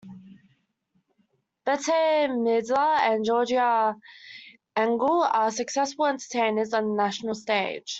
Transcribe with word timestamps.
Bette 1.63 2.27
Midler 2.43 2.79
and 3.01 3.23
Georgia 3.23 3.93
Engel 4.75 5.21
are 5.31 5.51
successful 5.51 6.07
entertainers 6.07 6.73
on 6.73 6.87
the 6.89 6.95
national 6.95 7.35
stage. 7.35 7.87